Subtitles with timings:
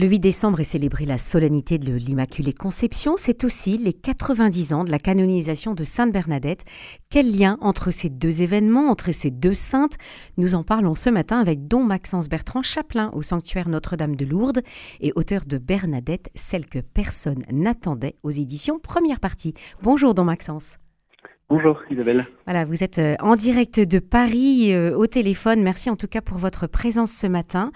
[0.00, 3.16] Le 8 décembre est célébrée la solennité de l'Immaculée Conception.
[3.18, 6.64] C'est aussi les 90 ans de la canonisation de Sainte Bernadette.
[7.10, 9.98] Quel lien entre ces deux événements, entre ces deux saintes?
[10.38, 14.62] Nous en parlons ce matin avec Don Maxence Bertrand, chapelain au sanctuaire Notre-Dame de Lourdes
[15.02, 19.52] et auteur de Bernadette, celle que personne n'attendait aux éditions première partie.
[19.82, 20.78] Bonjour Don Maxence.
[21.50, 22.26] Bonjour Isabelle.
[22.46, 25.64] Voilà, vous êtes euh, en direct de Paris euh, au téléphone.
[25.64, 27.72] Merci en tout cas pour votre présence ce matin.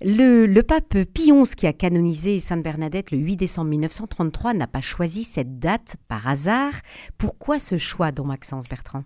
[0.00, 4.80] Le, pape Pie XI, qui a canonisé Sainte Bernadette le 8 décembre 1933, n'a pas
[4.80, 6.70] choisi cette date par hasard.
[7.18, 9.02] Pourquoi ce choix, don Maxence Bertrand?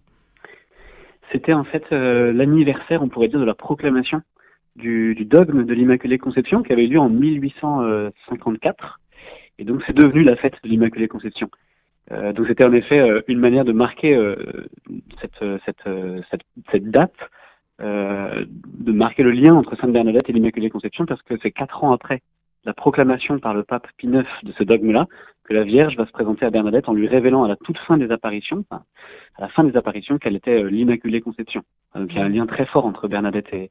[1.32, 4.20] C'était en fait euh, l'anniversaire, on pourrait dire, de la proclamation
[4.76, 9.00] du, du dogme de l'Immaculée Conception qui avait lieu en 1854.
[9.58, 11.48] Et donc c'est devenu la fête de l'Immaculée Conception.
[12.12, 14.34] Euh, donc c'était en effet euh, une manière de marquer euh,
[15.20, 15.88] cette, cette,
[16.30, 17.14] cette, cette, date,
[17.78, 21.92] de marquer le lien entre Sainte Bernadette et l'Immaculée Conception, parce que c'est quatre ans
[21.92, 22.20] après
[22.64, 25.06] la proclamation par le pape Pie IX de ce dogme-là
[25.44, 27.96] que la Vierge va se présenter à Bernadette en lui révélant à la toute fin
[27.96, 28.82] des apparitions, à
[29.38, 31.62] la fin des apparitions, qu'elle était l'Immaculée Conception.
[31.94, 33.70] Donc il y a un lien très fort entre Bernadette et,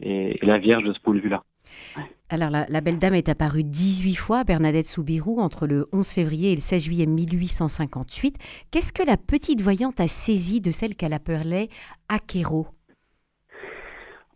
[0.00, 1.42] et, la Vierge de ce point de vue-là.
[2.32, 6.54] Alors, la, belle dame est apparue 18 fois, Bernadette Soubirou, entre le 11 février et
[6.54, 8.36] le 16 juillet 1858.
[8.70, 11.70] Qu'est-ce que la petite voyante a saisi de celle qu'elle appelait
[12.08, 12.68] Akero?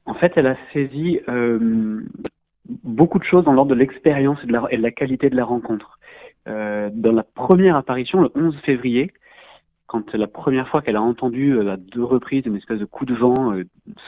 [0.07, 2.01] En fait, elle a saisi euh,
[2.83, 6.01] beaucoup de choses dans l'ordre de l'expérience et, de la qualité de la rencontre.
[6.49, 9.13] Euh, dans la première apparition, le 11 février,
[9.87, 13.05] quand la première fois qu'elle a entendu euh, à deux reprises une espèce de coup
[13.05, 13.55] de vent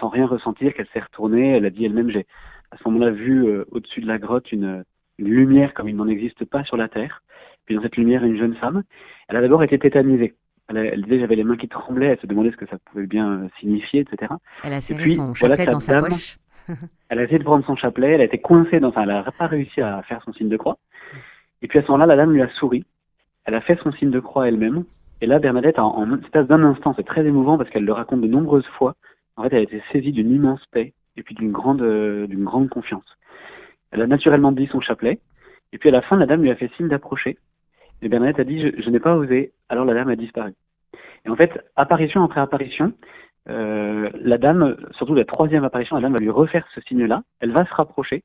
[0.00, 2.26] sans rien ressentir, qu'elle s'est retournée, elle a dit elle-même j'ai
[2.70, 4.84] à ce moment-là vu euh, au-dessus de la grotte une,
[5.18, 7.22] lumière comme il n'en existe pas sur la terre.
[7.64, 8.82] Puis dans cette lumière, une jeune femme.
[9.28, 10.34] Elle a d'abord été tétanisée.
[10.68, 13.30] Elle, disait j'avais les mains qui tremblaient, elle se demandait ce que ça pouvait bien
[13.30, 14.32] euh, signifier, etc.
[14.64, 16.38] Elle a serré son chapelet dans sa poche.
[17.08, 19.32] elle a essayé de prendre son chapelet, elle a été coincée, dans, enfin elle n'a
[19.38, 20.78] pas réussi à faire son signe de croix.
[21.62, 22.84] Et puis à ce moment-là, la dame lui a souri.
[23.44, 24.84] Elle a fait son signe de croix elle-même.
[25.20, 28.26] Et là, Bernadette, en, en d'un instant, c'est très émouvant parce qu'elle le raconte de
[28.26, 28.96] nombreuses fois.
[29.36, 32.68] En fait, elle a été saisie d'une immense paix, et puis d'une grande, euh, grande
[32.68, 33.04] confiance.
[33.90, 35.18] Elle a naturellement dit son chapelet,
[35.72, 37.38] et puis à la fin, la dame lui a fait signe d'approcher.
[38.02, 39.52] Et Bernadette a dit je, n'ai pas osé.
[39.68, 40.52] Alors la dame a disparu.
[41.24, 42.92] Et en fait, apparition après apparition,
[43.48, 47.22] euh, la dame, surtout la troisième apparition, la dame va lui refaire ce signe-là.
[47.40, 48.22] Elle va se rapprocher.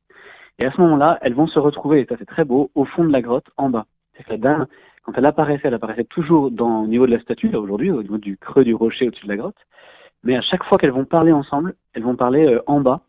[0.59, 3.03] Et à ce moment-là, elles vont se retrouver, et ça c'est très beau, au fond
[3.03, 3.85] de la grotte, en bas.
[4.15, 4.67] C'est que la dame,
[5.03, 8.17] quand elle apparaissait, elle apparaissait toujours dans, au niveau de la statue, aujourd'hui, au niveau
[8.17, 9.55] du creux du rocher au-dessus de la grotte
[10.23, 13.01] mais à chaque fois qu'elles vont parler ensemble, elles vont parler euh, en bas,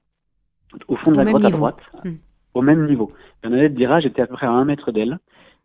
[0.88, 2.14] au fond de la grotte à droite, hmm.
[2.54, 3.12] au même niveau.
[3.42, 5.18] Bernadette dira, j'étais à peu près à un mètre d'elle.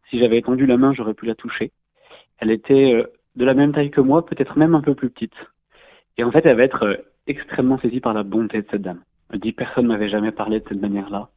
[0.10, 1.72] Si j'avais étendu la main, j'aurais pu la toucher.
[2.40, 5.36] Elle était euh, de la même taille que moi, peut-être même un peu plus petite.
[6.18, 6.96] Et en fait, elle va être euh,
[7.28, 9.02] extrêmement saisie par la bonté de cette dame.
[9.32, 11.30] Elle dit, personne m'avait jamais parlé de cette manière-là,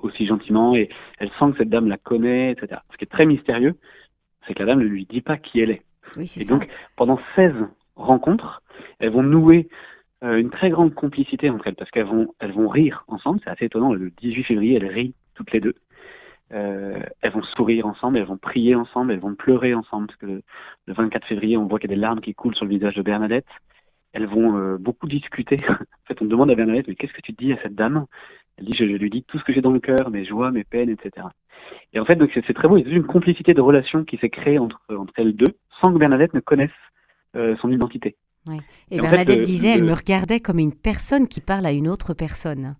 [0.00, 0.88] aussi gentiment, et
[1.18, 2.80] elle sent que cette dame la connaît, etc.
[2.92, 3.76] Ce qui est très mystérieux,
[4.46, 5.82] c'est que la dame ne lui dit pas qui elle est.
[6.16, 7.52] Oui, et donc, pendant 16
[7.96, 8.62] rencontres,
[8.98, 9.68] elles vont nouer
[10.24, 13.40] euh, une très grande complicité entre elles parce qu'elles vont, elles vont rire ensemble.
[13.44, 13.92] C'est assez étonnant.
[13.92, 15.74] Le 18 février, elles rient toutes les deux.
[16.52, 20.26] Euh, elles vont sourire ensemble, elles vont prier ensemble, elles vont pleurer ensemble parce que
[20.26, 20.42] le,
[20.86, 23.02] 24 février, on voit qu'il y a des larmes qui coulent sur le visage de
[23.02, 23.46] Bernadette.
[24.12, 25.56] Elles vont euh, beaucoup discuter.
[25.68, 28.06] en fait, on demande à Bernadette, mais qu'est-ce que tu dis à cette dame?
[28.56, 30.64] Elle dit, je, lui dis tout ce que j'ai dans le cœur, mes joies, mes
[30.64, 31.26] peines, etc.
[31.92, 32.76] Et en fait, donc c'est très beau.
[32.76, 35.92] Il y a une complicité de relation qui s'est créée entre, entre elles deux, sans
[35.92, 36.70] que Bernadette ne connaisse
[37.60, 38.14] son identité.
[38.90, 42.76] Et, Bernadette disait, elle me regardait comme une personne qui parle à une autre personne.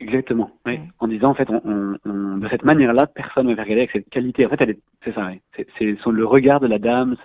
[0.00, 0.80] Exactement, oui.
[0.98, 4.46] En disant, en fait, on, de cette manière-là, personne ne m'avait regardé avec cette qualité.
[4.46, 7.16] En fait, c'est ça, c'est le regard de la dame,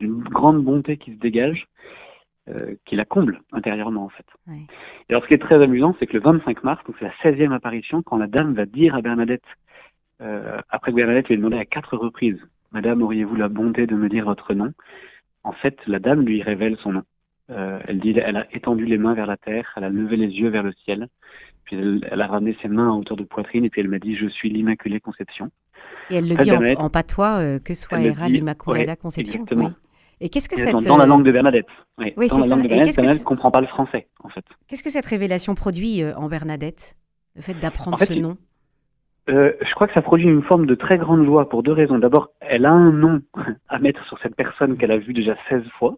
[0.00, 1.66] une grande bonté qui se dégage,
[2.48, 4.26] euh, qui la comble intérieurement, en fait.
[4.50, 7.30] Et alors, ce qui est très amusant, c'est que le 25 mars, donc c'est la
[7.30, 9.44] 16e apparition, quand la dame va dire à Bernadette,
[10.22, 12.40] euh, après que Bernadette lui ait demandé à quatre reprises,
[12.72, 14.72] Madame, auriez-vous la bonté de me dire votre nom?
[15.48, 17.02] En fait, la dame lui révèle son nom.
[17.50, 20.26] Euh, elle dit, elle a étendu les mains vers la terre, elle a levé les
[20.26, 21.08] yeux vers le ciel,
[21.64, 24.14] puis elle, a ramené ses mains à hauteur de poitrine et puis elle m'a dit,
[24.14, 25.50] je suis l'Immaculée Conception.
[26.10, 29.40] Et elle le dit en, patois, euh, que soit Héra l'Immaculée Conception.
[29.40, 29.72] Exactement.
[30.20, 31.68] Et qu'est-ce que cette dans, la langue de Bernadette.
[31.96, 34.44] Oui, dans la langue de Bernadette, Bernadette ne comprend pas le français, en fait.
[34.66, 36.96] Qu'est-ce que cette révélation produit euh, en Bernadette,
[37.34, 38.36] le fait d'apprendre ce nom?
[39.28, 41.98] Euh, je crois que ça produit une forme de très grande joie pour deux raisons.
[41.98, 43.20] D'abord, elle a un nom
[43.68, 45.96] à mettre sur cette personne qu'elle a vue déjà 16 fois.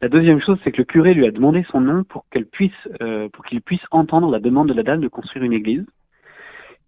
[0.00, 2.72] La deuxième chose, c'est que le curé lui a demandé son nom pour qu'elle puisse,
[3.00, 5.86] euh, pour qu'il puisse entendre la demande de la dame de construire une église.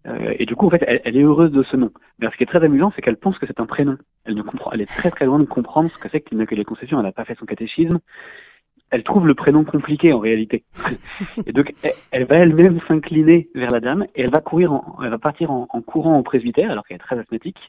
[0.07, 1.91] Euh, et du coup, en fait, elle, est heureuse de ce nom.
[2.19, 3.97] Mais ce qui est très amusant, c'est qu'elle pense que c'est un prénom.
[4.25, 6.63] Elle ne comprend, elle est très très loin de comprendre ce que c'est que l'Immaculée
[6.63, 6.99] Conception.
[6.99, 7.99] Elle n'a pas fait son catéchisme.
[8.91, 10.63] Elle trouve le prénom compliqué en réalité.
[11.45, 11.73] et donc,
[12.11, 15.51] elle, va elle-même s'incliner vers la dame et elle va courir, en, elle va partir
[15.51, 17.59] en, courant au presbytère alors qu'elle est très asthmatique.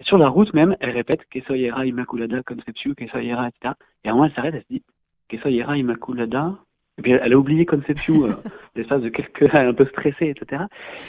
[0.00, 3.74] Et sur la route même, elle répète Que soyera Immaculada Conception, que soyera, etc.
[4.04, 4.82] Et à un moment, elle s'arrête, elle se dit
[5.28, 6.54] Que soyera Immaculada.
[6.98, 8.32] Et puis elle a oublié Conception, euh,
[8.76, 10.64] l'espace de quelques, un peu stressée, etc.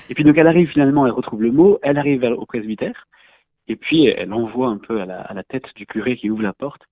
[0.10, 3.08] Et puis donc elle arrive finalement, elle retrouve le mot, elle arrive au presbytère,
[3.68, 6.44] et puis elle envoie un peu à la, à la tête du curé qui ouvre
[6.44, 6.89] la porte euh,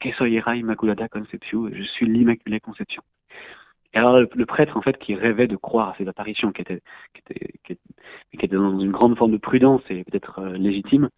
[0.00, 3.02] Que soyera Immaculada Conception, je suis l'Immaculée Conception.
[3.92, 6.80] Et alors le, prêtre en fait qui rêvait de croire à ces apparitions, qui était,
[7.12, 7.76] qui était, qui
[8.32, 11.08] était, dans une grande forme de prudence et peut-être euh, légitime,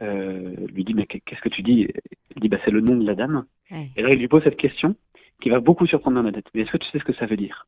[0.00, 1.88] euh, lui dit mais qu'est-ce que tu dis?
[2.36, 3.44] Il dit bah c'est le nom de la dame.
[3.70, 4.94] Et là il lui pose cette question
[5.40, 6.46] qui va beaucoup surprendre Bernadette.
[6.54, 7.66] Mais est-ce que tu sais ce que ça veut dire?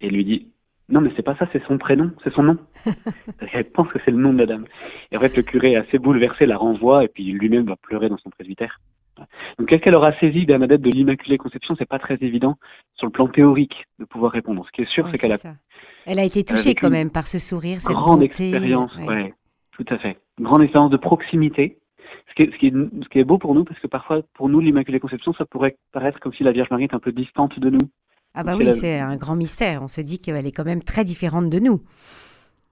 [0.00, 0.48] Et il lui dit
[0.88, 2.56] non mais c'est pas ça, c'est son prénom, c'est son nom.
[3.52, 4.64] Elle pense que c'est le nom de la dame.
[5.10, 8.18] Et en fait le curé assez bouleversé la renvoie et puis lui-même va pleurer dans
[8.18, 8.80] son presbytère.
[9.58, 12.56] Donc, quest qu'elle aura saisi Bernadette de l'Immaculée Conception, c'est pas très évident
[12.94, 14.64] sur le plan théorique de pouvoir répondre.
[14.66, 15.38] Ce qui est sûr, c'est qu'elle a.
[16.06, 19.34] Elle a été touchée quand même par ce sourire, cette grande expérience, ouais.
[19.72, 20.18] tout à fait.
[20.40, 21.78] grande expérience de proximité.
[22.28, 24.22] Ce qui, est, ce, qui est, ce qui est beau pour nous, parce que parfois,
[24.34, 27.12] pour nous, l'Immaculée Conception, ça pourrait paraître comme si la Vierge Marie est un peu
[27.12, 27.90] distante de nous.
[28.34, 29.82] Ah bah oui, c'est un grand mystère.
[29.82, 31.82] On se dit qu'elle est quand même très différente de nous.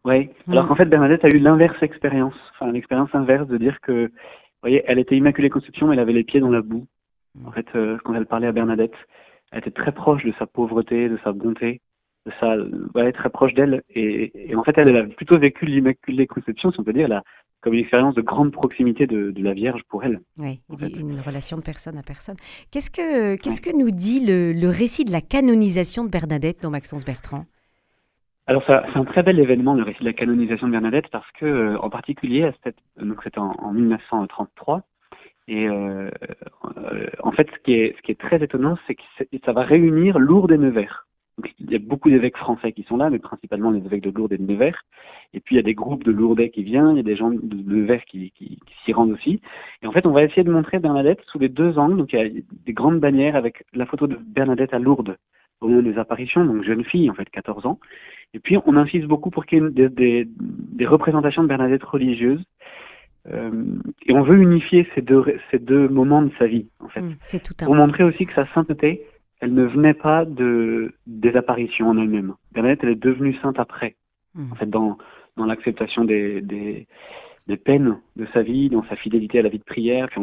[0.05, 0.69] Oui, alors mm.
[0.69, 4.11] qu'en fait, Bernadette a eu l'inverse expérience, enfin l'expérience inverse de dire que
[4.63, 6.87] vous voyez, elle était Immaculée Conception, mais elle avait les pieds dans la boue.
[7.35, 7.47] Mm.
[7.47, 8.95] En fait, euh, quand elle parlait à Bernadette,
[9.53, 11.81] elle était très proche de sa pauvreté, de sa bonté,
[12.27, 12.57] de sa,
[12.95, 13.83] ouais, très proche d'elle.
[13.89, 17.09] Et, en fait, elle, a plutôt vécu l'Immaculée Conception, si on peut dire,
[17.63, 20.21] comme une expérience de grande proximité de, la Vierge pour elle.
[20.37, 22.37] Oui, une relation de personne à personne.
[22.71, 26.71] Qu'est-ce que, qu'est-ce que nous dit le, le récit de la canonisation de Bernadette dans
[26.71, 27.47] Maxence Bertrand?
[28.51, 31.47] Alors c'est un très bel événement le récit de la canonisation de Bernadette parce que
[31.47, 32.51] euh, en particulier
[33.01, 34.83] donc c'était en, 1933
[35.47, 36.11] et euh,
[36.77, 39.03] euh, en fait ce qui est très étonnant c'est que
[39.45, 41.07] ça va réunir Lourdes et Nevers.
[41.39, 44.11] Donc, il y a beaucoup d'évêques français qui sont là, mais principalement les évêques de
[44.11, 44.85] Lourdes et de Nevers.
[45.33, 47.17] Et puis il y a des groupes de Lourdais qui viennent, il y a des
[47.17, 49.41] gens de Nevers qui, qui, qui s'y rendent aussi.
[49.83, 51.97] Et en fait, on va essayer de montrer Bernadette sous les deux angles.
[51.99, 55.17] Donc il y a des grandes bannières avec la photo de Bernadette à Lourdes
[55.61, 57.79] au moment des apparitions, donc jeune fille en fait, 14 ans.
[58.33, 62.43] Et puis, on insiste beaucoup pour qu'il y ait des, des, représentations de Bernadette religieuses.
[63.29, 63.51] Euh,
[64.07, 67.03] et on veut unifier ces deux, ces deux moments de sa vie, en fait.
[67.03, 69.03] Mmh, c'est tout Pour montrer aussi que sa sainteté,
[69.41, 72.35] elle ne venait pas de, des apparitions en elle-même.
[72.53, 73.97] Bernadette, elle est devenue sainte après,
[74.35, 74.53] mmh.
[74.53, 74.97] en fait, dans,
[75.37, 76.87] dans l'acceptation des, des,
[77.47, 80.09] des, peines de sa vie, dans sa fidélité à la vie de prière.
[80.09, 80.21] Puis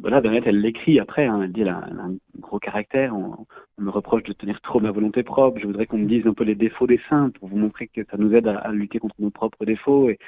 [0.00, 3.46] voilà, Bernadette, elle l'écrit après, hein, elle dit elle a, un gros caractère, on,
[3.78, 6.44] me reproche de tenir trop ma volonté propre, je voudrais qu'on me dise un peu
[6.44, 9.30] les défauts des saints pour vous montrer que ça nous aide à, lutter contre nos
[9.30, 10.08] propres défauts.
[10.10, 10.18] Et,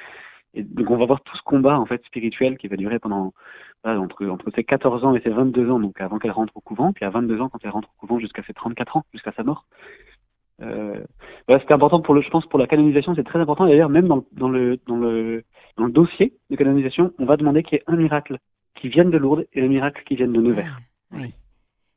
[0.55, 3.33] donc on va voir tout ce combat en fait spirituel qui va durer pendant
[3.83, 6.93] entre, entre ses 14 ans et ses 22 ans, donc avant qu'elle rentre au couvent,
[6.93, 9.43] puis à 22 ans quand elle rentre au couvent jusqu'à ses 34 ans, jusqu'à sa
[9.43, 9.65] mort.
[10.61, 10.99] Euh,
[11.47, 13.67] voilà, c'était important pour le, je pense pour la canonisation, c'est très important.
[13.67, 14.17] D'ailleurs, même dans,
[14.49, 15.43] le, dans, le,
[15.77, 18.37] dans le dossier de canonisation, on va demander qu'il y ait un miracle
[18.79, 20.79] qui viennent de Lourdes et le miracle qui viennent de Nevers.
[21.11, 21.33] Ah, oui.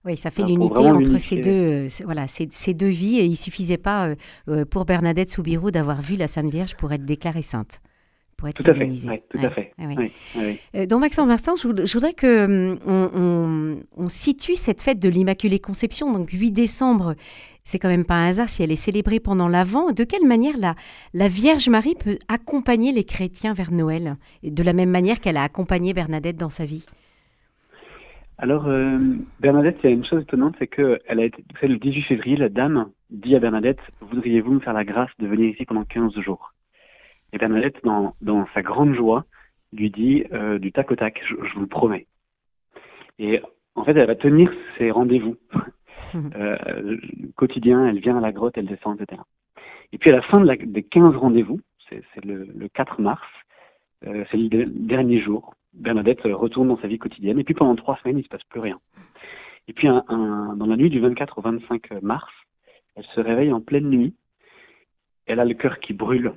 [0.07, 3.19] Oui, ça fait l'unité entre ces deux, euh, voilà, ces, ces, deux vies.
[3.19, 4.15] Et il suffisait pas euh,
[4.49, 7.81] euh, pour Bernadette Soubirou d'avoir vu la Sainte Vierge pour être déclarée sainte,
[8.41, 8.89] pour être tout À fait,
[9.29, 9.73] tout à fait.
[9.79, 16.11] Oui, donc Maxence Martin, je, voudrais que on, on, situe cette fête de l'Immaculée Conception,
[16.13, 17.15] donc 8 décembre.
[17.65, 19.93] C'est quand même pas un hasard si elle est célébrée pendant l'Avent.
[19.93, 20.75] De quelle manière la,
[21.13, 25.43] la Vierge Marie peut accompagner les chrétiens vers Noël, de la même manière qu'elle a
[25.43, 26.87] accompagné Bernadette dans sa vie?
[28.39, 28.99] Alors, euh,
[29.41, 32.49] Bernadette, il y a une chose étonnante, c'est qu'elle a été, le 18 février, la
[32.49, 36.55] dame dit à Bernadette, voudriez-vous me faire la grâce de venir ici pendant 15 jours?
[37.33, 39.25] Et Bernadette, dans, dans sa grande joie,
[39.73, 42.07] lui dit euh, du tac au tac, je, je, vous le promets.
[43.19, 43.41] Et
[43.75, 45.37] en fait, elle va tenir ses rendez-vous.
[46.35, 46.97] Euh,
[47.37, 49.23] quotidien, elle vient à la grotte, elle descend, etc.
[49.93, 53.23] Et puis à la fin de la, des 15 rendez-vous, c'est le, le, 4 mars,
[54.09, 57.97] euh, c'est le dernier jour, Bernadette retourne dans sa vie quotidienne, et puis pendant trois
[57.99, 58.81] semaines, il ne se passe plus rien.
[59.69, 62.33] Et puis un, un, dans la nuit du 24 au 25 mars,
[62.97, 64.17] elle se réveille en pleine nuit,
[65.27, 66.33] elle a le cœur qui brûle,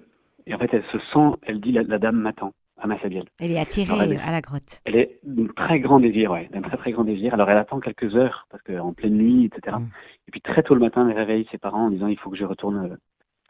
[0.47, 3.25] et en fait elle se sent, elle dit la, la dame m'attend à Massabielle.
[3.41, 4.81] Elle est attirée à la grotte.
[4.85, 7.33] Elle est d'un très grand désir, ouais, d'un très très grand désir.
[7.33, 9.77] Alors elle attend quelques heures parce qu'en pleine nuit, etc.
[9.79, 9.87] Mm.
[10.27, 12.37] Et puis très tôt le matin, elle réveille ses parents en disant il faut que
[12.37, 12.95] je retourne euh,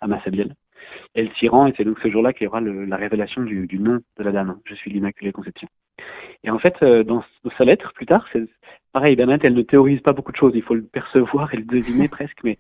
[0.01, 0.55] à Massabielle.
[1.15, 3.67] Elle s'y rend et c'est donc ce jour-là qu'il y aura le, la révélation du,
[3.67, 4.59] du, nom de la dame.
[4.65, 5.67] Je suis l'Immaculée Conception.
[6.43, 7.23] Et en fait, euh, dans,
[7.57, 8.43] sa lettre plus tard, c'est
[8.91, 9.15] pareil.
[9.15, 10.53] Bernadette, elle ne théorise pas beaucoup de choses.
[10.55, 12.57] Il faut le percevoir et le deviner presque, mais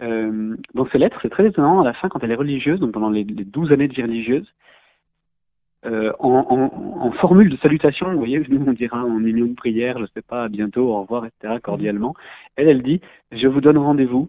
[0.00, 1.80] euh, dans ses lettres, c'est très étonnant.
[1.80, 4.02] À la fin, quand elle est religieuse, donc pendant les, les 12 années de vie
[4.02, 4.46] religieuse,
[5.86, 10.06] euh, en, formule de salutation, vous voyez, nous on dira en union de prière, je
[10.14, 12.14] sais pas, à bientôt, au revoir, etc., cordialement.
[12.56, 13.00] Elle, elle dit,
[13.32, 14.28] je vous donne rendez-vous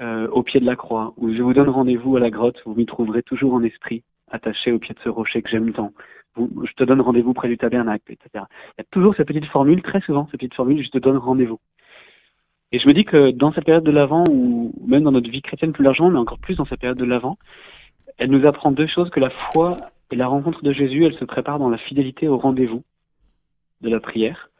[0.00, 2.74] euh, au pied de la croix, ou je vous donne rendez-vous à la grotte, vous
[2.74, 5.92] m'y trouverez toujours en esprit, attaché au pied de ce rocher que j'aime tant.
[6.36, 8.28] je te donne rendez-vous près du tabernacle, etc.
[8.34, 11.16] Il y a toujours cette petite formule, très souvent, cette petite formule, je te donne
[11.18, 11.60] rendez-vous.
[12.76, 15.40] Et je me dis que dans cette période de l'Avent, ou même dans notre vie
[15.40, 17.38] chrétienne plus largement, mais encore plus dans cette période de l'Avent,
[18.18, 19.78] elle nous apprend deux choses, que la foi
[20.10, 22.82] et la rencontre de Jésus, elle se prépare dans la fidélité au rendez-vous
[23.80, 24.50] de la prière.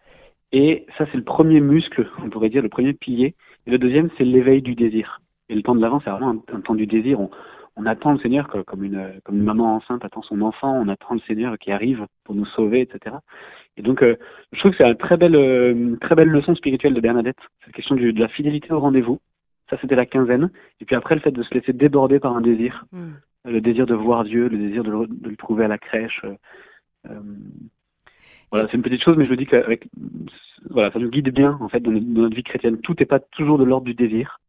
[0.50, 3.34] Et ça, c'est le premier muscle, on pourrait dire, le premier pilier.
[3.66, 5.20] Et le deuxième, c'est l'éveil du désir.
[5.50, 7.20] Et le temps de l'avant, c'est vraiment un, temps du désir.
[7.76, 10.72] On, attend le Seigneur comme une, comme une maman enceinte attend son enfant.
[10.72, 13.16] On attend le Seigneur qui arrive pour nous sauver, etc.
[13.76, 14.16] Et donc, euh,
[14.52, 17.38] je trouve que c'est une très belle, euh, très belle leçon spirituelle de Bernadette.
[17.64, 19.20] Cette question du, de la fidélité au rendez-vous.
[19.68, 20.50] Ça, c'était la quinzaine.
[20.80, 22.86] Et puis après, le fait de se laisser déborder par un désir.
[22.92, 23.12] Mm
[23.46, 26.22] le désir de voir Dieu, le désir de le, trouver à la crèche.
[26.24, 26.34] Euh,
[27.10, 27.20] euh,
[28.50, 29.78] voilà, c'est une petite chose, mais je me dis que
[30.70, 32.80] voilà, ça nous guide bien en fait dans notre, vie chrétienne.
[32.80, 34.40] Tout n'est pas toujours de l'ordre du désir,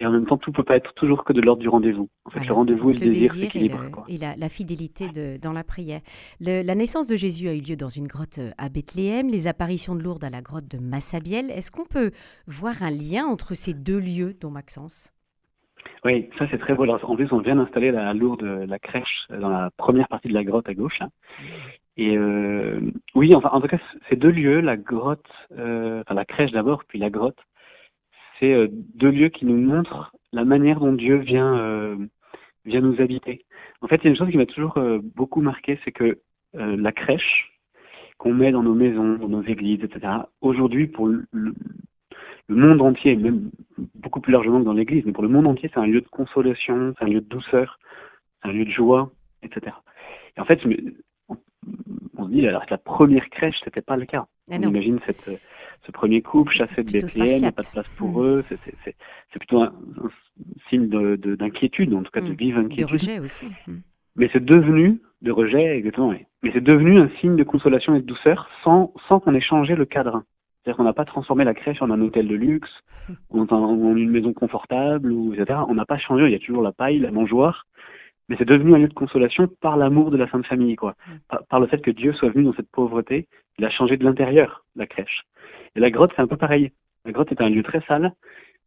[0.00, 2.08] et en même temps, tout peut pas être toujours que de l'ordre du rendez-vous.
[2.24, 4.04] En fait, le rendez-vous et le, désir s'équilibrent.
[4.08, 6.00] Et, la, fidélité de, dans la prière.
[6.40, 9.94] la naissance de Jésus a eu lieu dans une grotte euh, à Bethléem, les apparitions
[9.94, 11.50] de Lourdes à la grotte de Massabielle.
[11.50, 12.10] Est-ce qu'on peut
[12.48, 15.12] voir un lien entre ces deux lieux, dont Maxence?
[16.04, 16.86] Oui, ça c'est très beau.
[16.86, 20.44] en plus, on vient d'installer la lourde, la crèche dans la première partie de la
[20.44, 20.98] grotte à gauche.
[21.96, 22.80] Et euh,
[23.14, 25.24] oui, enfin, en tout cas, ces deux lieux, la grotte,
[25.56, 27.38] euh, enfin la crèche d'abord, puis la grotte,
[28.38, 31.96] c'est euh, deux lieux qui nous montrent la manière dont Dieu vient,
[32.64, 33.44] vient nous habiter.
[33.82, 34.76] En fait, il y a une chose qui m'a toujours
[35.14, 36.18] beaucoup marqué, c'est que
[36.54, 37.52] la crèche
[38.18, 40.12] qu'on met dans nos maisons, dans nos églises, etc.
[40.40, 41.24] Aujourd'hui, pour le,
[42.48, 43.50] le monde entier, même
[43.94, 46.08] beaucoup plus largement que dans l'Église, mais pour le monde entier, c'est un lieu de
[46.08, 47.78] consolation, c'est un lieu de douceur,
[48.42, 49.10] c'est un lieu de joie,
[49.42, 49.74] etc.
[50.36, 50.60] Et en fait,
[52.16, 54.26] on se dit, alors que la première crèche, c'était pas le cas.
[54.50, 55.30] Ah on imagine cette,
[55.86, 58.24] ce premier couple chassé de Bethléem, il n'y a pas de place pour mm.
[58.24, 59.72] eux, c'est plutôt un,
[60.68, 62.36] signe d'inquiétude, de, en tout cas de mm.
[62.36, 62.86] vive inquiétude.
[62.86, 63.46] De rejet aussi.
[63.66, 63.76] Mm.
[64.16, 68.06] Mais c'est devenu, de rejet, exactement, mais c'est devenu un signe de consolation et de
[68.06, 70.22] douceur sans, sans qu'on ait changé le cadre.
[70.62, 72.70] C'est-à-dire qu'on n'a pas transformé la crèche en un hôtel de luxe,
[73.30, 75.60] en, une maison confortable, ou etc.
[75.68, 77.66] On n'a pas changé, il y a toujours la paille, la mangeoire,
[78.28, 80.94] mais c'est devenu un lieu de consolation par l'amour de la Sainte Famille, quoi.
[81.48, 83.28] Par, le fait que Dieu soit venu dans cette pauvreté,
[83.58, 85.24] il a changé de l'intérieur, la crèche.
[85.76, 86.72] Et la grotte, c'est un peu pareil.
[87.04, 88.14] La grotte était un lieu très sale,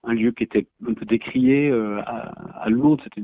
[0.03, 3.23] un lieu qui était un peu décrié euh, à, Lourdes, c'était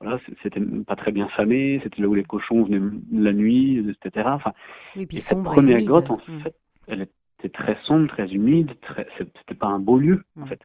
[0.00, 2.80] voilà, c'était pas très bien famé, c'était là où les cochons venaient
[3.12, 4.28] la nuit, etc.
[4.28, 4.52] Enfin,
[4.96, 6.40] et cette première grotte, en mm.
[6.40, 6.54] fait,
[6.88, 7.10] elle est
[7.44, 9.06] c'était très sombre, très humide, très...
[9.18, 10.48] c'était pas un beau lieu en mm.
[10.48, 10.60] fait.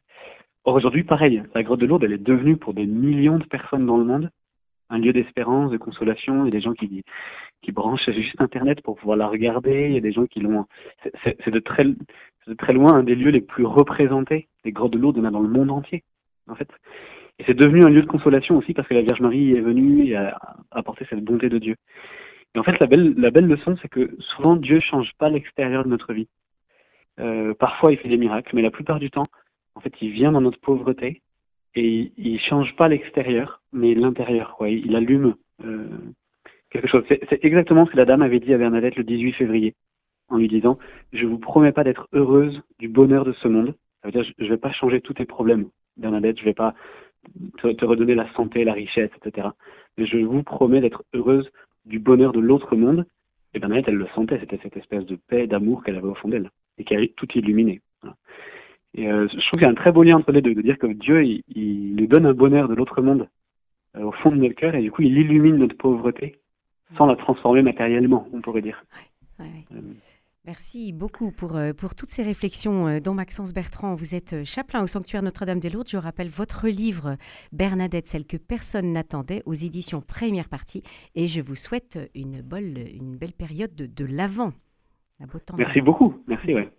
[0.64, 3.86] Or aujourd'hui, pareil, la grotte de Lourdes, elle est devenue pour des millions de personnes
[3.86, 4.30] dans le monde
[4.90, 6.44] un lieu d'espérance, de consolation.
[6.44, 7.02] Il y a des gens qui,
[7.62, 9.86] qui branchent juste Internet pour pouvoir la regarder.
[9.86, 10.66] Il y a des gens qui l'ont.
[11.24, 11.86] C'est de très,
[12.58, 15.20] très loin un des lieux les plus représentés des grottes de Lourdes.
[15.20, 16.02] Dans le monde entier,
[16.48, 16.68] en fait.
[17.38, 20.08] Et c'est devenu un lieu de consolation aussi parce que la Vierge Marie est venue
[20.08, 20.38] et a
[20.70, 21.76] apporté cette bonté de Dieu.
[22.54, 25.84] Et en fait, la belle, la belle leçon, c'est que souvent Dieu change pas l'extérieur
[25.84, 26.28] de notre vie.
[27.18, 29.26] Euh, parfois, il fait des miracles, mais la plupart du temps,
[29.74, 31.22] en fait, il vient dans notre pauvreté
[31.74, 34.54] et il, change pas l'extérieur, mais l'intérieur.
[34.56, 34.68] Quoi.
[34.70, 35.34] Il, allume
[35.64, 35.88] euh,
[36.70, 37.04] quelque chose.
[37.08, 39.74] C'est exactement ce que la dame avait dit à Bernadette le 18 février,
[40.28, 40.78] en lui disant
[41.12, 43.74] Je vous promets pas d'être heureuse du bonheur de ce monde.
[44.02, 46.38] Ça veut dire je, ne vais pas changer tous tes problèmes, Bernadette.
[46.38, 46.74] Je vais pas
[47.58, 49.48] te, redonner la santé, la richesse, etc.
[49.98, 51.50] Mais je vous promets d'être heureuse
[51.84, 53.06] du bonheur de l'autre monde.
[53.52, 56.28] Et Bernadette, elle le sentait, c'était cette espèce de paix, d'amour qu'elle avait au fond
[56.28, 57.82] d'elle et qui a tout illuminé.
[58.94, 60.62] Et euh, je trouve qu'il y a un très beau lien entre les deux, de
[60.62, 63.28] dire que Dieu, il, donne un bonheur de l'autre monde
[63.98, 66.40] au fond de notre cœur, et du coup, il illumine notre pauvreté
[66.96, 68.84] sans la transformer matériellement, on pourrait dire.
[69.40, 69.44] Euh,
[70.46, 73.94] Merci beaucoup pour, pour toutes ces réflexions, dont Maxence Bertrand.
[73.94, 75.88] Vous êtes chaplain au sanctuaire Notre-Dame-des-Lourdes.
[75.88, 77.16] Je rappelle votre livre
[77.52, 80.82] Bernadette, celle que personne n'attendait, aux éditions Première Partie.
[81.14, 84.52] Et je vous souhaite une, belle, une belle période de, de l'Avent.
[85.58, 86.14] Merci beaucoup.
[86.26, 86.70] Merci, ouais.